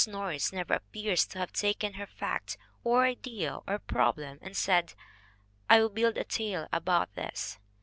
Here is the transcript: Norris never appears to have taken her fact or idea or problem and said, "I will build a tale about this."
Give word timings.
Norris 0.07 0.51
never 0.51 0.73
appears 0.73 1.27
to 1.27 1.37
have 1.37 1.53
taken 1.53 1.93
her 1.93 2.07
fact 2.07 2.57
or 2.83 3.03
idea 3.05 3.59
or 3.67 3.77
problem 3.77 4.39
and 4.41 4.57
said, 4.57 4.95
"I 5.69 5.79
will 5.79 5.89
build 5.89 6.17
a 6.17 6.23
tale 6.23 6.67
about 6.73 7.13
this." 7.13 7.59